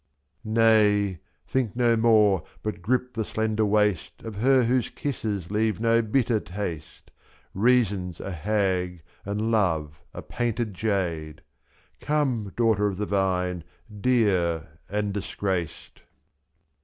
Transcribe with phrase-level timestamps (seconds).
[0.43, 1.19] Nay!
[1.45, 6.39] think no more, but grip the slender waist Of her whose kisses leave no bitter
[6.39, 7.17] taste, /
[7.49, 11.43] 7«5>' Reason's a hag, and love a painted jade,—
[11.99, 13.63] Come, daughter of the vine,
[14.01, 16.01] dear and disgraced.